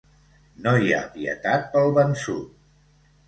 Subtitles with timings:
[0.67, 2.59] No hi ha pietat pel vençut.